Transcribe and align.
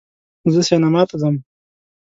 زه 0.53 0.59
سینما 0.67 1.01
ته 1.09 1.15
ځم 1.21 1.35